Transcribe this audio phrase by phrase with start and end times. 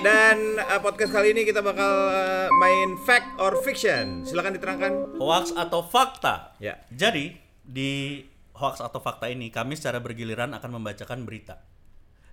[0.00, 4.24] dan uh, podcast kali ini kita bakal uh, main fact or fiction.
[4.26, 5.16] Silakan diterangkan.
[5.16, 6.56] Hoax atau fakta?
[6.60, 6.80] Ya.
[6.92, 8.24] Jadi di
[8.56, 11.60] hoax atau fakta ini kami secara bergiliran akan membacakan berita.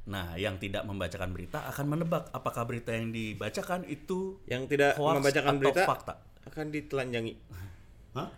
[0.04, 5.16] Nah, yang tidak membacakan berita akan menebak apakah berita yang dibacakan itu Yang tidak Hoax
[5.24, 6.14] membacakan atau berita fakta?
[6.44, 7.34] akan ditelanjangi.
[8.20, 8.30] Hah?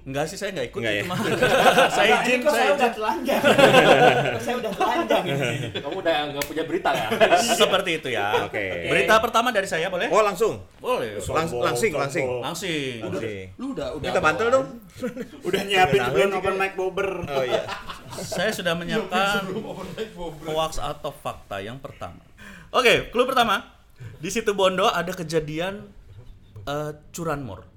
[0.00, 1.10] Enggak sih saya nggak ikut Enggak itu ya?
[1.10, 1.18] mah.
[1.98, 2.96] saya izin, kok saya saya udah izin.
[2.98, 3.42] telanjang.
[4.34, 5.48] Kok saya udah telanjang ini.
[5.76, 7.06] Kamu udah nggak punya berita ya?
[7.60, 8.26] Seperti itu ya.
[8.48, 8.64] Oke.
[8.88, 10.08] Berita pertama dari saya boleh?
[10.08, 10.58] Oh langsung.
[10.80, 11.20] Boleh.
[11.20, 12.26] Langs- langsing, langsing.
[12.42, 12.98] Langsing.
[13.04, 13.44] Langsing.
[13.60, 14.06] Lu udah udah.
[14.10, 14.66] Minta bantal dong.
[15.44, 17.08] Udah nyiapin sebelum open mic bober.
[17.28, 17.62] Oh iya.
[18.10, 19.46] Saya sudah menyiapkan
[20.48, 22.22] hoax atau fakta yang pertama.
[22.74, 23.78] Oke, clue pertama.
[24.20, 25.86] Di situ Bondo ada kejadian
[26.64, 27.69] eh, curanmor.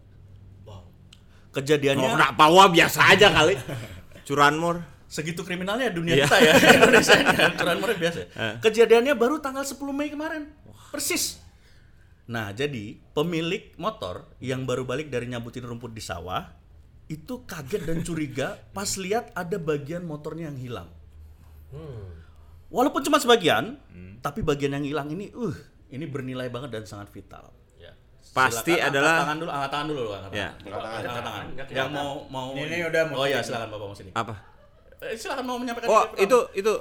[1.53, 3.53] Kejadiannya Oh, kenapa wah biasa aja kali.
[4.27, 4.81] Curanmor.
[5.05, 6.25] segitu kriminalnya dunia Iya.
[6.25, 8.19] kita ya Indonesia ya, curanmor biasa.
[8.65, 10.49] Kejadiannya baru tanggal 10 Mei kemarin.
[10.89, 11.37] Persis.
[12.25, 16.49] Nah, jadi pemilik motor yang baru balik dari nyabutin rumput di sawah
[17.05, 20.89] itu kaget dan curiga pas lihat ada bagian motornya yang hilang.
[22.73, 23.77] Walaupun cuma sebagian,
[24.25, 25.53] tapi bagian yang hilang ini, uh,
[25.93, 27.53] ini bernilai banget dan sangat vital.
[28.33, 30.47] Pasti Silakan, adalah- angkat tangan dulu, angkat tangan dulu, angkat Ya.
[30.49, 30.89] tangan.
[30.99, 31.43] Angkat tangan.
[31.69, 34.11] Yang mau mau Ini udah mau Oh ya, silakan Bapak mau sini.
[34.11, 34.33] Apa?
[34.99, 36.17] Eh, silakan mau menyampaikan Oh, pertama.
[36.19, 36.73] itu itu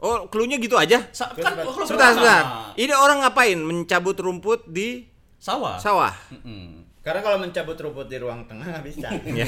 [0.00, 0.96] Oh, clue-nya gitu aja?
[1.12, 2.16] Sa- kan oh, Sebentar, pertama.
[2.16, 2.42] sebentar.
[2.74, 3.58] Ini orang ngapain?
[3.60, 5.04] Mencabut rumput di
[5.36, 5.76] Sawah.
[5.76, 6.16] sawah.
[6.32, 6.88] Mm-mm.
[7.00, 9.12] Karena kalau mencabut rumput di ruang tengah nggak bisa.
[9.34, 9.44] Ya.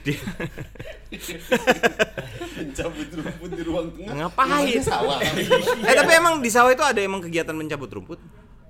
[0.00, 0.18] Di-
[2.58, 4.14] Mencabut rumput di ruang tengah.
[4.16, 4.80] ngapain?
[4.80, 5.18] Sawah.
[5.80, 8.18] Eh, tapi emang di sawah itu ada emang kegiatan mencabut rumput?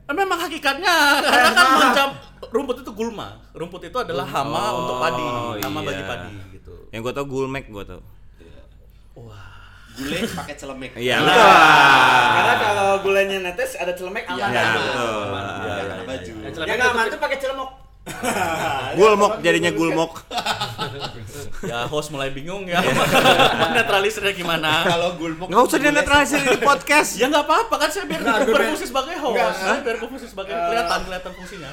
[0.09, 2.11] Eh, Memang hakikatnya karena kan mencap
[2.49, 3.37] rumput itu gulma.
[3.53, 5.27] Rumput itu adalah hama untuk padi,
[5.61, 6.09] hama bagi iya.
[6.09, 6.73] padi gitu.
[6.89, 8.01] Yang gue tau gulmek gue tau.
[9.99, 10.91] Gule pakai celemek.
[10.95, 11.21] Iya.
[11.27, 11.35] Nah.
[12.39, 14.67] Karena kalau gulanya netes ada celemek aman Ya, kan?
[14.79, 15.23] betul.
[15.29, 16.33] Aman, Iya, nggak iya, kena baju.
[16.65, 17.71] Ya nggak aman tuh pakai celemok.
[18.99, 20.13] Gulmok jadinya gulmok.
[21.63, 22.81] Ya host mulai bingung ya.
[23.77, 24.85] Netralisirnya gimana?
[24.85, 27.11] Kalau gulmok Nggak usah dinetralisir di podcast.
[27.17, 29.35] Ya nggak apa-apa kan saya biar argumen- berfungsi sebagai host.
[29.35, 29.53] Nggak.
[29.55, 30.63] Saya biar berfungsi sebagai Eh.
[30.65, 31.71] kelihatan kelihatan fungsinya.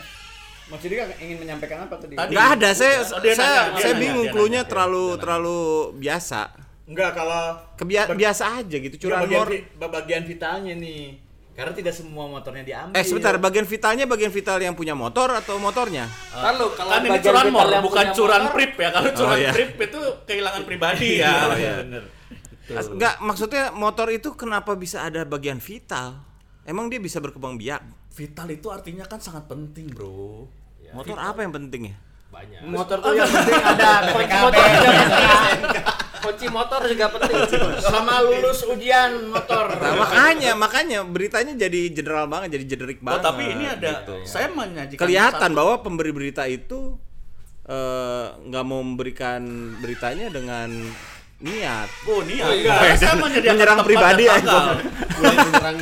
[0.66, 2.18] Kan ingin menyampaikan apa tadi?
[2.18, 2.34] Tadi.
[2.34, 5.60] Nggak ada, saya Oh, saya nanya, saya bingung clue-nya terlalu terlalu
[6.02, 6.50] biasa.
[6.86, 9.46] Enggak kalau Kebia Ber- biasa aja gitu Nggak, bagian,
[9.90, 11.25] bagian vitalnya nih.
[11.56, 13.00] Karena tidak semua motornya diambil.
[13.00, 16.04] Eh sebentar, bagian vitalnya bagian vital yang punya motor atau motornya?
[16.36, 18.90] Kalau kalau Kan ini bagian curan vital mor, yang bukan curan motor, prip ya.
[18.92, 19.52] Kalau curan iya.
[19.56, 21.34] prip itu kehilangan pribadi ya.
[21.48, 21.76] Oh, iya.
[21.80, 22.04] Bener.
[22.76, 26.20] As- Enggak, maksudnya motor itu kenapa bisa ada bagian vital?
[26.68, 27.80] Emang dia bisa berkembang biak?
[28.12, 30.52] Vital itu artinya kan sangat penting, Bro.
[30.92, 31.96] Motor apa yang penting ya?
[32.36, 32.60] banyak.
[32.68, 34.56] Motor tuh yang penting ada BPKB.
[36.48, 37.36] motor juga penting.
[37.36, 37.92] Kunci motor juga penting.
[37.92, 39.66] Sama lulus ujian motor.
[39.72, 43.22] Nah, makanya, makanya beritanya jadi general banget, jadi generik Oh, banget.
[43.24, 44.14] tapi ini ada gitu.
[44.24, 46.98] saya menyajikan Kelihatan satu- bahwa pemberi berita itu
[47.66, 49.42] eh, nggak mau memberikan
[49.80, 50.70] beritanya dengan
[51.36, 51.88] niat.
[52.08, 52.46] Oh, nih ya.
[52.48, 52.96] Oh, iya.
[52.96, 54.36] Saya menyediakan Menyerang pribadi ya.
[54.40, 55.76] Mulai menyerang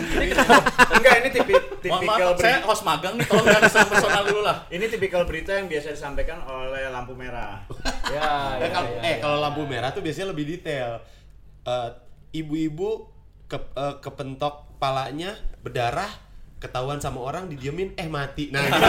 [0.94, 1.53] Enggak, ini tipi,
[1.84, 2.68] tipikal maaf, saya berita.
[2.68, 4.58] host magang nih, tolong jangan diserang personal dulu lah.
[4.68, 7.62] Ini tipikal berita yang biasa disampaikan oleh lampu merah.
[8.09, 8.30] Ya,
[8.62, 9.22] ya, kalau- ya, eh ya.
[9.22, 11.02] kalau lampu merah tuh biasanya lebih detail.
[11.64, 11.90] Eh,
[12.34, 13.08] ibu-ibu
[13.46, 16.09] ke, eh, kepentok palanya berdarah
[16.63, 18.79] ketahuan sama orang didiemin eh mati nah gitu.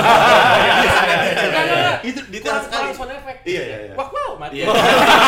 [2.06, 2.94] itu detail sekali
[3.44, 4.62] iya iya iya Wah, wow, mati.
[4.62, 4.66] Iya.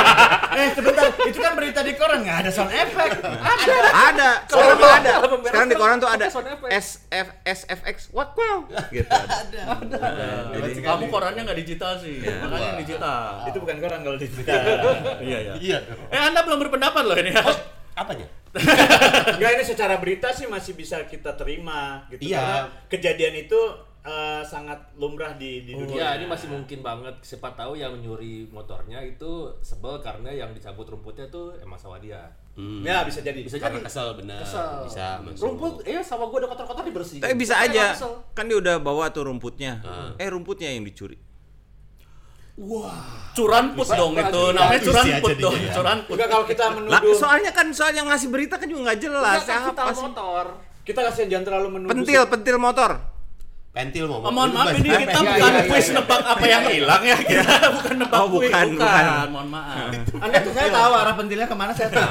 [0.58, 1.04] eh, sebentar.
[1.22, 3.22] Itu kan berita di koran nggak ada sound effect.
[3.22, 3.76] Ada.
[4.10, 5.12] Ada, sekarang tuh ada.
[5.44, 6.70] Sekarang di koran tuh ada sound effect.
[6.72, 9.06] SF SFX what wow gitu.
[9.76, 10.00] Ada.
[10.56, 13.46] Jadi kamu korannya nggak digital sih, makanya yang digital.
[13.46, 14.26] Itu bukan koran kalau di
[15.22, 15.52] Iya, iya.
[15.60, 15.78] iya
[16.10, 17.32] Eh, Anda belum berpendapat loh ini.
[17.96, 22.38] apanya Enggak ini secara berita sih masih bisa kita terima gitu Iya.
[22.38, 22.58] karena
[22.88, 23.60] kejadian itu
[24.02, 25.98] eh, sangat lumrah di di dunia.
[25.98, 27.10] Ya, ini masih mungkin banget.
[27.20, 32.22] Siapa tahu yang nyuri motornya itu sebel karena yang dicabut rumputnya tuh emang sawah dia.
[32.56, 33.42] Ya bisa jadi.
[33.42, 33.90] Bisa karena jadi.
[33.90, 34.86] kesel benar Kesel.
[34.86, 37.20] bisa masuk Rumput, iya sawah gua udah kotor-kotor dibersihin.
[37.20, 37.92] Tapi bisa aja.
[38.32, 39.82] Kan dia udah bawa tuh rumputnya.
[39.82, 40.14] Ah.
[40.16, 41.18] Eh rumputnya yang dicuri.
[43.36, 45.72] Curanput dong itu, namanya curanput dong, ya.
[45.76, 46.14] curanput.
[46.16, 49.44] Enggak kalau kita Lah, menuduh soalnya kan soal yang ngasih berita kan juga nggak jelas.
[49.44, 50.04] Enggak, kan vital sih?
[50.08, 50.44] motor.
[50.86, 51.92] kita kasih jangan terlalu menuduh.
[51.92, 52.90] Pentil, pentil motor.
[53.76, 55.96] pentil mau Oh, mohon maaf ini kita Iya, bukan iya, iya, quiz iya.
[56.00, 59.04] nebak apa yang hilang ya kita bukan nebak Oh, bukan, quiz, bukan.
[59.28, 62.08] mohon maaf Anda tuh saya tahu arah pentilnya ke mana saya tahu.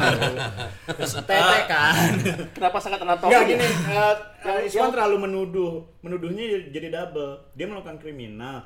[1.25, 2.11] Tete kan.
[2.53, 3.33] Kenapa sangat anatomi?
[3.33, 4.15] Enggak gini, eh,
[4.61, 5.73] eh, terlalu menuduh.
[6.05, 7.33] Menuduhnya jadi double.
[7.57, 8.61] Dia melakukan kriminal.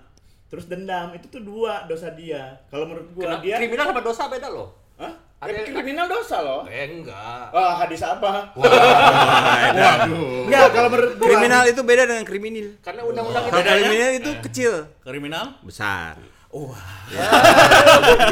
[0.49, 2.57] Terus dendam, itu tuh dua dosa dia.
[2.73, 4.69] Kalau menurut gua Kenapa- dia kriminal sama dosa beda loh.
[4.97, 5.13] Hah?
[5.39, 6.61] Ada- Kan kriminal dosa loh.
[6.67, 7.53] Eh enggak.
[7.53, 8.49] Oh, hadis apa?
[8.57, 10.49] Waduh.
[10.49, 12.67] Enggak, kalau menurut gua Kriminal itu beda dengan kriminal.
[12.81, 14.73] Karena undang-undang Kalau bedanya kriminal itu kecil,
[15.05, 15.45] Kriminal?
[15.61, 16.17] besar.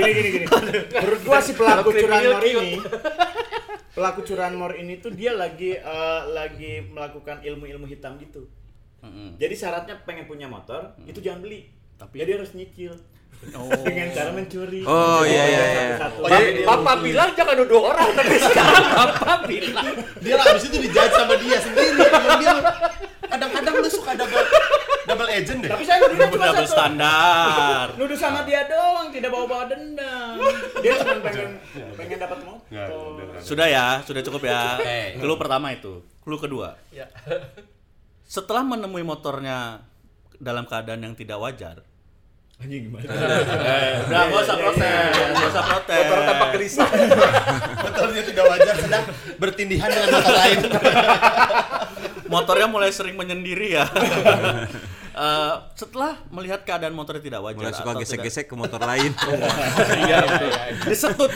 [0.01, 0.45] gini gini gini.
[0.89, 2.81] Menurut gua si pelaku curanmor ini
[3.93, 8.45] pelaku curanmor ini tuh dia lagi eh, lagi melakukan ilmu-ilmu hitam gitu.
[9.01, 9.37] Mm-mm.
[9.37, 11.69] Jadi syaratnya pengen punya motor, itu jangan beli.
[11.97, 12.94] Tapi- Jadi harus nyicil.
[13.53, 13.69] Oh.
[13.85, 14.81] Dengan cara mencuri.
[14.81, 16.09] Oh, iya, iya, iya.
[16.09, 19.94] Oh, dia Papa bilang jangan nuduh orang, tapi sekarang Papa bilang.
[20.17, 22.01] Dia lah abis itu dijudge sama dia sendiri.
[22.01, 22.57] Diam-diam.
[23.27, 24.41] Kadang-kadang lu suka double
[25.05, 25.69] double agent deh.
[25.69, 26.73] Tapi saya nuduhnya cuma Double satu.
[26.73, 27.85] standar.
[27.94, 30.35] Nuduh sama dia doang, tidak bawa-bawa dendam.
[30.81, 31.49] Dia cuma pengen
[31.94, 33.13] pengen dapat motor.
[33.38, 34.81] Sudah ya, sudah cukup ya.
[35.13, 36.01] Clue pertama itu.
[36.19, 36.73] Clue kedua.
[36.89, 37.05] Ya.
[38.25, 39.85] Setelah menemui motornya
[40.37, 41.81] dalam keadaan yang tidak wajar.
[42.57, 43.05] Anjing gimana?
[43.05, 46.01] Eh, udah nggak usah protes, nggak usah protes.
[46.01, 46.89] Motor tanpa gerisah.
[47.85, 49.03] Motornya tidak wajar sedang
[49.37, 50.59] bertindihan dengan motor lain.
[52.33, 53.85] Motornya mulai sering menyendiri ya.
[55.17, 59.09] Eh, setelah melihat keadaan motornya tidak wajar Mulai suka gesek-gesek ke motor lain.
[59.09, 59.49] tidak-
[60.03, 60.49] Iya, betul.
[60.85, 61.31] Disetut.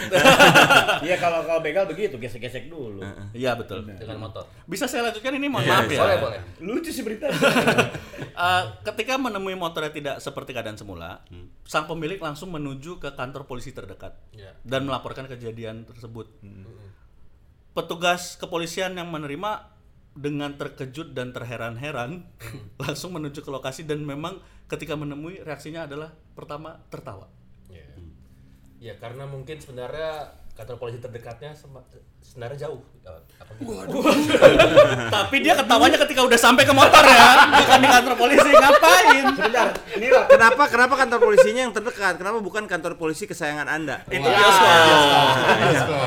[1.02, 3.02] Iya kalau kalau begal begitu gesek-gesek dulu.
[3.32, 3.82] Iya betul.
[3.84, 4.46] Dengan motor.
[4.64, 5.98] Bisa saya lanjutkan ini mohon Iya, maaf ya.
[6.00, 6.40] Boleh, boleh.
[6.62, 7.26] Lucu sih berita.
[8.32, 11.22] Eh, ketika menemui motornya tidak seperti keadaan semula,
[11.62, 14.56] sang pemilik langsung menuju ke kantor polisi terdekat Ya.
[14.64, 16.32] dan melaporkan kejadian tersebut.
[17.72, 19.71] Petugas kepolisian yang menerima
[20.12, 22.28] dengan terkejut dan terheran-heran
[22.84, 27.28] langsung menuju ke lokasi dan memang ketika menemui reaksinya adalah pertama tertawa.
[27.72, 27.88] Ya.
[28.82, 31.56] Ya karena mungkin sebenarnya kantor polisi terdekatnya
[32.22, 32.82] sebenarnya jauh.
[33.40, 34.00] Apa gitu?
[35.16, 38.50] Tapi dia ketawanya ketika udah sampai ke motor ya, bukan di kantor polisi.
[38.52, 39.24] Ngapain?
[39.36, 40.26] Sebentar, ini lah.
[40.42, 42.18] Kenapa kenapa kantor polisinya yang terdekat?
[42.18, 44.02] Kenapa bukan kantor polisi kesayangan Anda?
[44.10, 46.02] Itu bioskop.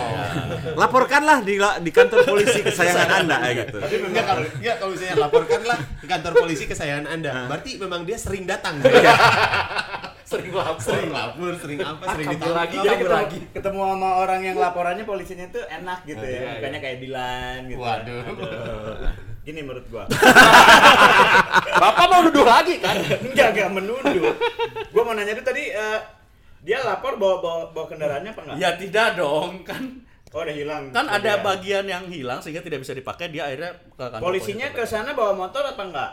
[0.74, 3.78] Laporkanlah di di kantor polisi kesayangan Anda kayak gitu.
[4.10, 7.46] Enggak kalau enggak kalau misalnya laporkanlah ke kantor polisi kesayangan Anda.
[7.46, 8.82] Berarti memang dia sering datang.
[10.24, 10.82] Sering lapor.
[10.82, 12.58] sering lapor, sering apa, sering kabur ditangkap.
[12.58, 12.74] lagi.
[12.74, 13.38] Jadi ketemu, lagi.
[13.54, 16.58] ketemu sama orang yang laporannya polisinya tuh enak gitu ya.
[16.58, 16.78] Iya, iya.
[16.82, 17.78] kayak Dilan gitu.
[17.78, 18.22] Waduh.
[18.34, 19.14] Aduh.
[19.44, 20.08] Gini menurut gua.
[22.44, 22.94] Lagi kan?
[23.24, 24.32] enggak enggak menuduh.
[24.92, 25.98] Gua mau nanya tuh tadi eh,
[26.60, 28.56] dia lapor bawa bawa, bawa kendaraannya apa enggak?
[28.56, 29.82] Ya tidak dong, kan
[30.34, 30.90] Oh udah hilang.
[30.90, 34.82] kan ada bagian yang hilang sehingga tidak bisa dipakai dia akhirnya ke kantor Polisinya ke
[34.82, 36.10] sana bawa motor apa enggak?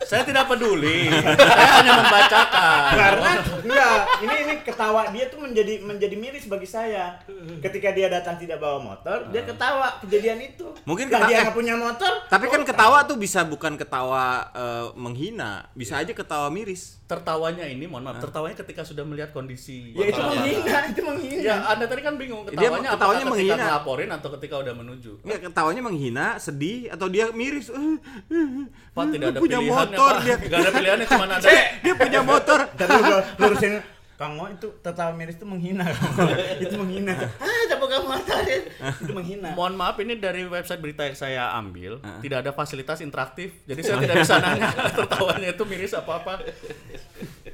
[0.00, 6.14] Saya tidak peduli saya hanya membacakan Karena enggak, ini ini ketawa dia tuh menjadi menjadi
[6.14, 7.18] miris bagi saya.
[7.58, 10.70] Ketika dia datang tidak bawa motor, dia ketawa kejadian itu.
[10.84, 12.12] Mungkin keta- dia eh, nggak punya motor.
[12.24, 16.96] Tapi kan ketawa tuh bisa bukan ketawa eh, menghina, bisa aja ketawa miris.
[17.08, 21.40] tertawanya ini mohon maaf tertawanya ketika sudah melihat kondisi Ya itu menghina, itu menghina.
[21.40, 23.64] ya anda tadi kan bingung Dia ketawanya ketawanya apakah ketika menghina.
[23.64, 27.72] ngelaporin atau ketika udah menuju Enggak ketawanya menghina, sedih atau dia miris.
[28.90, 30.36] Pak tidak ada punya motor Pak dia.
[30.36, 31.48] nggak ada pilihannya cuma ada
[31.80, 32.58] dia punya motor.
[32.76, 33.72] Tapi gua lurusin
[34.18, 35.86] Kang Mo itu tertawa miris itu menghina.
[36.62, 37.14] itu menghina.
[37.38, 38.62] Ah, coba kamu ngatain.
[38.98, 39.48] Itu menghina.
[39.54, 43.96] mohon maaf ini dari website berita yang saya ambil tidak ada fasilitas interaktif jadi saya
[44.04, 44.68] tidak bisa nanya
[44.98, 46.32] tertawanya itu miris apa apa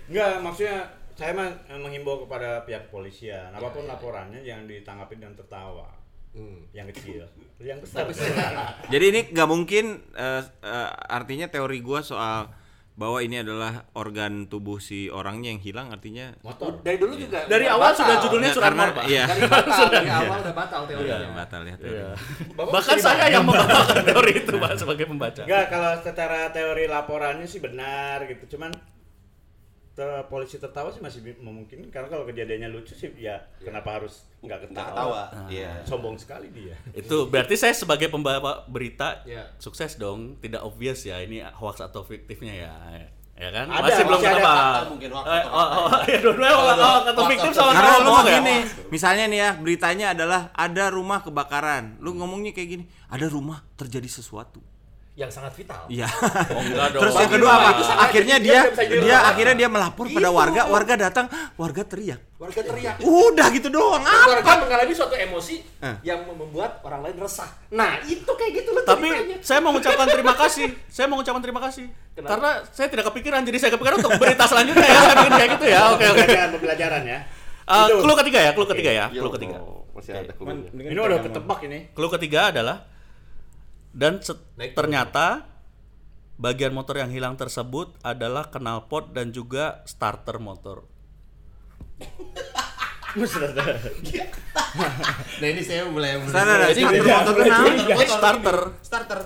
[0.08, 0.76] Enggak, maksudnya
[1.14, 5.86] saya mah eh, menghimbau kepada pihak kepolisian, apa pun laporannya jangan ditanggapi dengan tertawa.
[6.34, 6.66] Hmm.
[6.74, 7.22] Yang kecil,
[7.62, 8.10] yang besar.
[8.92, 12.50] Jadi ini nggak mungkin eh, eh, artinya teori gua soal
[12.94, 16.78] bahwa ini adalah organ tubuh si orangnya yang hilang artinya motor.
[16.78, 17.42] Dari dulu juga.
[17.50, 17.98] dari udah awal batal.
[18.02, 21.28] sudah judulnya surat karena Pak iya Dari batal, dari awal udah batal teorinya.
[21.34, 21.98] batal ya teori.
[21.98, 22.10] Iya.
[22.54, 27.46] Bapak bahkan saya yang membawakan teori itu pak sebagai pembaca Enggak, kalau secara teori laporannya
[27.50, 28.54] sih benar gitu.
[28.54, 28.70] Cuman
[29.94, 34.66] te- polisi tertawa sih masih memungkinkan karena kalau kejadiannya lucu sih ya kenapa harus nggak
[34.66, 34.90] Enggak ketawa?
[34.92, 35.22] ketawa.
[35.48, 35.70] Iya.
[35.82, 36.74] Sombong sekali dia.
[37.00, 39.54] itu berarti saya sebagai pembawa berita Iya.
[39.56, 42.72] sukses dong tidak obvious ya ini hoax atau fiktifnya ya
[43.34, 46.54] ya kan Ada, masih belum ada fakta mungkin, hoax Eh, atau oh, oh, ya dua-duanya
[46.54, 48.56] hoax atau fiktif sama Karena lu ya begini,
[48.90, 51.98] misalnya nih ya beritanya adalah ada rumah kebakaran.
[51.98, 54.62] Lu ngomongnya kayak gini, ada rumah terjadi sesuatu.
[55.14, 55.86] Yang sangat vital.
[55.86, 56.10] Iya.
[56.10, 57.70] oh enggak dong Terus yang kedua apa?
[58.02, 60.34] Akhirnya dia dia dia akhirnya dia melapor pada Itu.
[60.34, 62.18] warga, warga datang, warga teriak.
[62.34, 62.94] Warga teriak.
[62.98, 64.02] Udah gitu doang.
[64.02, 64.66] Warga Apa?
[64.66, 65.96] mengalami suatu emosi Eh.
[66.02, 67.46] yang membuat orang lain resah.
[67.70, 69.36] Nah, itu kayak gitu loh tapi ceritanya.
[69.38, 72.28] saya mau mengucapkan terima kasih saya mau mengucapkan terima kasih Kenapa?
[72.30, 75.80] karena saya tidak kepikiran jadi saya kepikiran untuk berita selanjutnya ya saya kayak gitu ya
[75.88, 77.18] oke oke Pembelajaran, pembelajaran ya.
[77.64, 77.96] Eh, Itu.
[78.02, 79.56] clue ketiga ya clue ketiga ya clue ketiga
[79.94, 80.90] Masih ada clue-nya.
[80.90, 81.78] Ini udah ketebak ini.
[81.94, 82.82] Clue ketiga adalah
[83.94, 84.18] dan
[84.58, 85.46] Naik ternyata
[86.34, 90.90] bagian motor yang hilang tersebut adalah knalpot dan juga starter motor.
[95.38, 96.18] Nah ini saya mulai.
[96.26, 98.04] Starter, motor mulai- kenapa?
[98.10, 98.58] Starter.
[98.82, 99.20] Starter.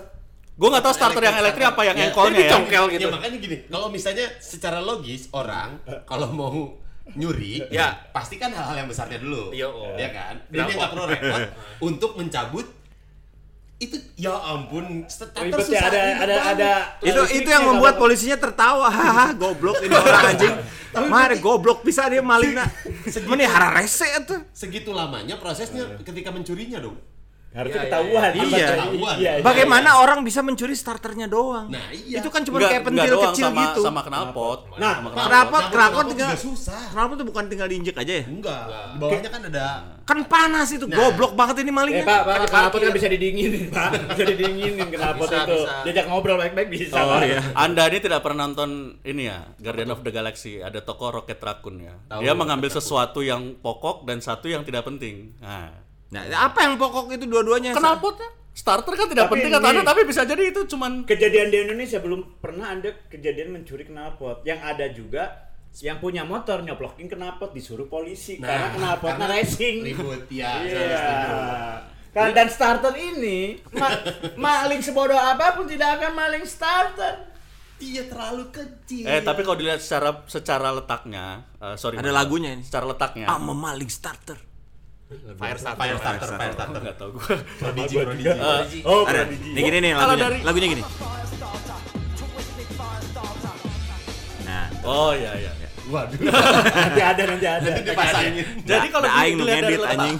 [0.59, 2.53] Gue nggak tahu starter yang elektrik apa yang engkolnya ya.
[2.53, 3.07] congkel gitu.
[3.07, 6.77] Ya makanya gini, kalau misalnya secara logis orang kalau mau
[7.17, 7.97] nyuri, Ya.
[8.13, 9.97] pasti kan hal-hal yang besarnya dulu, Iya, oh.
[9.97, 10.35] ya kan?
[10.53, 11.41] Dan dia nggak perlu repot
[11.89, 12.67] untuk mencabut
[13.79, 15.31] itu ya ampun susah
[15.71, 18.91] ya, ada ada ada itu itu yang membuat polisinya tertawa.
[18.97, 20.55] Hahaha goblok ini orang anjing.
[21.07, 22.75] Mari goblok bisa dia nak.
[23.31, 26.99] Mana hara rese tuh segitu lamanya prosesnya ketika mencurinya dong.
[27.49, 28.31] Harusnya Iya, iya, ketahuan.
[28.31, 28.45] iya.
[28.45, 29.17] Iya, Ketahuan.
[29.17, 29.43] iya, iya.
[29.43, 32.21] bagaimana orang bisa mencuri starternya doang Nah, iya.
[32.21, 34.59] itu kan cuma kayak pentil doang kecil sama, gitu Sama knalpot.
[34.77, 34.95] Nah?
[35.03, 36.83] Knalpot Knalpot juga tinggal- susah.
[36.93, 39.67] kenapa tuh bukan tinggal diinjek aja ya Enggak, di bawahnya kan ada
[40.05, 42.81] kan panas itu goblok banget ini Eh malingnya pak, pak, kenapa kaki.
[42.81, 43.91] kan bisa didinginin pak?
[44.09, 45.59] Bisa didinginin Bisa, itu?
[45.85, 46.97] Diajak ngobrol baik-baik bisa.
[46.97, 47.29] Oh, Pak.
[47.29, 47.41] iya.
[47.53, 48.71] Anda ini tidak pernah nonton
[49.03, 50.61] ini ya, Guardian of the Galaxy.
[50.61, 51.93] Ada toko Rocket Raccoon ya.
[52.15, 55.37] Dia mengambil sesuatu yang pokok dan satu yang tidak penting.
[55.39, 55.77] Nah,
[56.09, 60.03] nah apa yang pokok itu dua-duanya knalpotnya starter kan tidak Tapi penting kata Anda, tapi
[60.03, 64.43] bisa jadi itu cuman Kejadian di Indonesia belum pernah ada kejadian mencuri knalpot.
[64.43, 65.25] Yang ada juga
[65.79, 69.77] yang punya motor nyoplokin knalpot disuruh polisi Nah, karena knalpotnya karena racing.
[69.85, 70.59] ribut ya.
[70.59, 70.75] Iya.
[70.91, 71.35] setuju.
[72.09, 73.39] Kan dan starter ini
[73.71, 74.03] ma-
[74.35, 77.31] maling sebodoh apa pun tidak akan maling starter.
[77.79, 79.07] Iya terlalu kecil.
[79.07, 81.95] Eh, tapi kalau dilihat secara secara letaknya, eh, sorry.
[81.95, 82.67] Ada lagunya ini.
[82.67, 83.31] Secara letaknya.
[83.31, 84.35] ah memaling starter,
[85.09, 85.97] fire starter,
[86.31, 86.79] fire starter.
[86.79, 87.35] Enggak tahu gue.
[87.57, 88.29] Prodigi, prodigi.
[88.85, 89.51] Oh, Prodigy.
[89.57, 90.83] nih gini nih lagunya dari- lagunya gini
[94.45, 95.53] nah Oh iya iya.
[95.89, 96.21] Waduh.
[96.85, 97.65] nanti ada nanti ada.
[97.65, 98.45] Nanti dipasangin.
[98.61, 100.17] Jadi kalau Nah, aing ngedit, anjing.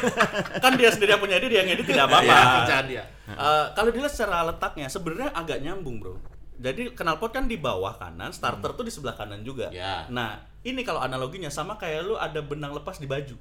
[0.64, 2.24] kan dia sendiri yang punya ide, dia yang ngedit tidak apa-apa.
[2.26, 2.40] Iya.
[2.58, 3.04] Kerjaan dia.
[3.28, 6.16] Eh, kalau dilihat secara letaknya sebenarnya agak nyambung bro.
[6.56, 9.68] Jadi knalpot kan di bawah kanan, starter tuh di sebelah kanan juga.
[9.68, 10.08] Ya.
[10.08, 13.36] Nah ini kalau analoginya sama kayak lu ada benang lepas di baju.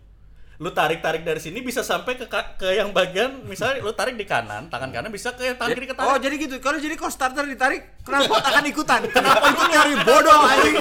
[0.62, 4.30] Lu tarik tarik dari sini bisa sampai ke ke yang bagian misalnya lu tarik di
[4.30, 6.22] kanan, tangan kanan bisa ke yang tangan kiri Oh ketarik.
[6.22, 6.56] jadi gitu.
[6.62, 9.02] Kalau jadi kalau starter ditarik, kenapa akan ikutan?
[9.10, 10.78] Kenapa itu nyari bodoh anjing?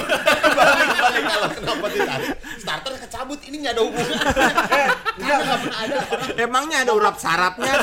[0.53, 1.23] balik balik
[1.57, 2.29] kenapa ditarik
[2.61, 4.25] starter kecabut ini nggak ada hubungan
[5.17, 5.97] nggak nggak pernah ada
[6.37, 7.73] Emangnya ada urap sarapnya?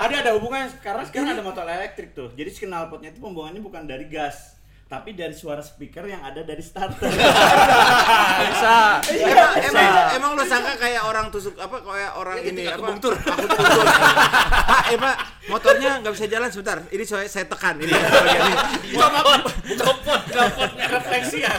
[0.00, 2.32] ada ada hubungannya karena sekarang ada motor elektrik tuh.
[2.32, 4.56] Jadi si knalpotnya itu pembuangannya bukan dari gas,
[4.94, 7.02] tapi dari suara speaker yang ada dari starter.
[8.46, 9.02] bisa.
[9.10, 12.78] emang, emang, emang lu sangka kayak orang tusuk apa kayak orang Ya, ini apa?
[12.78, 13.18] kebentur.
[13.18, 13.86] Aku kebentur.
[13.90, 15.16] Pak, eh Pak,
[15.50, 16.78] motornya nggak bisa jalan sebentar.
[16.94, 17.90] Ini saya saya tekan ini.
[17.90, 18.54] bagian ini.
[18.94, 19.42] Copot,
[19.82, 21.54] copot, copotnya refleksi ya.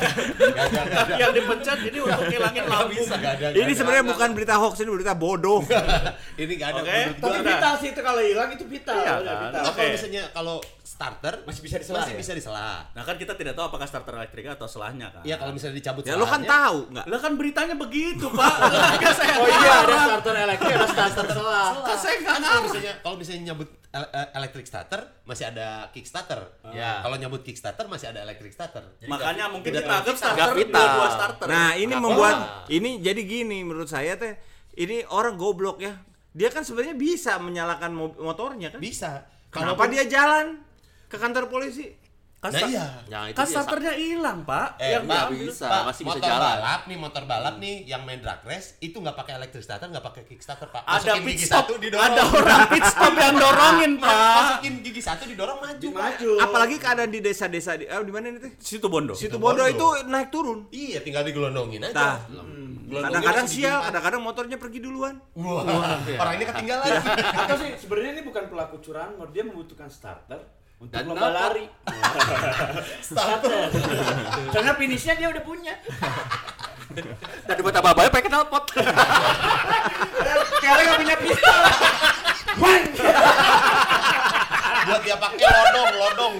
[1.19, 2.95] yang dipencet ini untuk ngilangin lampu.
[2.95, 5.59] bisa nggak ada Ini sebenarnya bukan berita hoax, ini berita bodoh.
[6.41, 6.81] ini nggak ada
[7.19, 8.95] tapi vital sih itu kalau hilang itu vital.
[8.95, 9.51] Iya, udah kan?
[9.51, 9.85] kalau Oke.
[9.91, 10.57] misalnya kalau
[10.95, 12.19] starter Masih bisa disela masih ya?
[12.19, 15.21] bisa disela Nah kan kita tidak tahu apakah starter elektrik atau selahnya kan.
[15.21, 17.05] Iya kalau misalnya dicabut Ya lu kan tahu nggak?
[17.05, 18.55] Lah kan beritanya begitu, Pak.
[19.11, 21.69] Saya Oh iya ada starter elektrik, ada starter selah.
[21.83, 22.63] Kan saya nggak kan kalau tahu.
[22.65, 26.39] misalnya kalau misalnya nyabut ele- electric starter masih ada kickstarter
[26.71, 26.91] Ya.
[27.01, 31.45] kalau nyabut kickstarter masih ada electric starter Makanya mungkin kita anggap starter dua starter.
[31.45, 32.03] Nah, ini Kenapa?
[32.05, 32.35] membuat
[32.67, 34.39] ini jadi gini menurut saya teh.
[34.73, 35.95] Ini orang goblok ya.
[36.31, 38.79] Dia kan sebenarnya bisa menyalakan mo- motornya kan?
[38.79, 40.59] bisa Kenapa dia jalan
[41.05, 41.87] ke kantor polisi?
[42.45, 42.85] kan, Nah, iya.
[43.09, 44.77] Nah, itu starternya hilang, Pak.
[44.77, 45.65] Eh, yang nggak bisa.
[45.65, 46.45] Pak, masih bisa motor jalan.
[46.45, 50.05] balap nih, motor balap nih yang main drag race itu nggak pakai electric starter, nggak
[50.05, 50.81] pakai kickstarter, Pak.
[50.85, 52.05] Ada Masukin pit gigi stop, didorong.
[52.05, 54.13] ada orang pit stop yang dorongin, Pak.
[54.13, 56.03] Masukin gigi satu didorong maju, Pak.
[56.05, 56.31] Maju.
[56.37, 58.51] Apalagi keadaan di desa-desa di eh, di mana ini teh?
[58.61, 59.17] Situ Bondo.
[59.17, 59.65] Situ Bondo.
[59.65, 60.69] Bondo itu naik turun.
[60.69, 61.97] Iya, tinggal digelondongin aja.
[61.97, 62.53] Nah,
[62.85, 65.17] Kadang-kadang sial, kadang-kadang motornya pergi duluan.
[65.33, 67.01] Wah, orangnya ketinggalan.
[67.33, 70.37] Atau sih sebenarnya ini bukan pelaku curanmor, dia membutuhkan starter
[70.75, 71.65] untuk Dan lomba lari.
[73.07, 73.71] starter.
[74.51, 75.73] Karena finishnya dia udah punya.
[77.47, 78.65] Dan buat apa-apa pakai knalpot.
[80.59, 81.61] Kalian nggak punya pistol.
[82.59, 82.83] Wang!
[84.85, 86.33] Buat dia pakai lodong, lodong.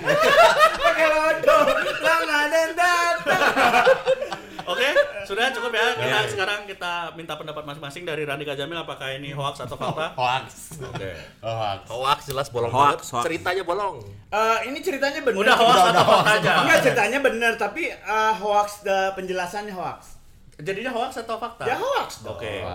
[0.80, 1.68] Pakai lodong.
[2.06, 4.35] Ada yang datang.
[4.66, 4.90] Oke,
[5.30, 5.94] sudah cukup ya.
[5.94, 10.14] Kita sekarang kita minta pendapat masing-masing dari Randi Kajamil apakah ini hoax atau fakta?
[10.20, 10.82] Hoax.
[10.82, 11.12] Oke.
[11.46, 11.82] Hoax.
[11.86, 13.14] Hoax jelas bolong Hoax, banget.
[13.14, 13.24] hoax.
[13.30, 13.96] Ceritanya bolong.
[14.34, 15.40] Eh, ini ceritanya benar.
[15.46, 16.52] Udah hoax atau fakta aja?
[16.66, 20.18] Enggak ceritanya benar, tapi eh, hoax the penjelasannya hoax.
[20.58, 21.64] Jadinya hoax atau fakta?
[21.70, 22.26] Ya hoax.
[22.26, 22.66] Oke.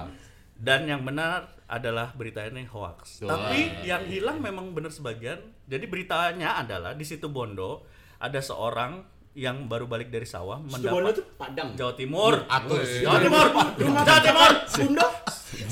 [0.55, 3.25] Dan yang benar adalah berita ini hoax.
[3.25, 5.43] Tapi yang hilang memang benar sebagian.
[5.67, 7.83] Jadi beritanya adalah di situ Bondo
[8.21, 9.01] ada seorang
[9.41, 11.73] yang baru balik dari sawah Situ Bondo mendapat tuh Padang.
[11.73, 12.45] Jawa Timur.
[12.45, 12.89] Atus.
[13.01, 13.47] Jawa Timur.
[13.81, 14.51] Jawa Timur.
[14.69, 15.07] Bunda.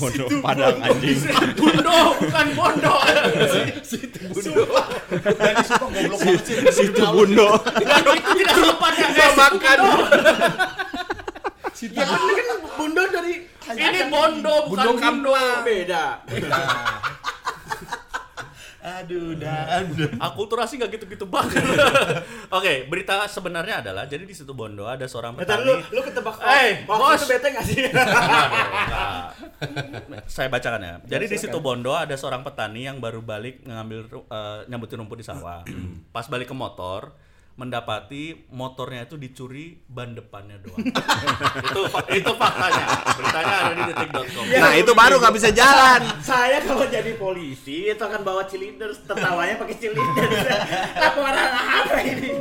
[0.01, 1.19] Bondo Padang anjing.
[1.53, 2.93] Bondo bukan Bondo.
[5.37, 6.57] Dan di sumpah goblok banget sih.
[6.73, 7.47] Situ Bondo.
[7.77, 9.37] Dan itu tidak sopan ya guys.
[9.37, 9.77] makan.
[11.79, 13.33] Ya kan ini kan Bunda dari
[13.69, 15.31] Ini bondo bukan Bondo.
[15.61, 16.25] Beda.
[19.09, 19.89] Aduh, dan.
[20.15, 21.57] Akulturasi nggak gitu-gitu banget.
[22.57, 25.65] Oke, berita sebenarnya adalah jadi di situ Bondo ada seorang Bentar petani.
[25.65, 27.17] lu lu ketebak Eh, waktu bos.
[27.17, 27.81] itu bete gak sih?
[30.25, 30.93] Saya bacakan ya.
[31.07, 33.99] Jadi di situ Bondo ada seorang petani yang baru balik ngambil
[34.29, 35.65] eh, nyambutin rumput di sawah.
[36.15, 37.13] Pas balik ke motor,
[37.59, 40.79] mendapati motornya itu dicuri ban depannya doang.
[41.67, 41.81] itu
[42.15, 42.85] itu faktanya.
[43.19, 44.43] Beritanya ada di detik.com.
[44.47, 45.99] Ya, Nah, itu baru nggak bisa jalan.
[46.23, 50.29] Saya kalau jadi polisi itu akan bawa silinder, tertawanya pakai silinder.
[50.95, 51.51] Laporan
[51.83, 52.31] apa ini?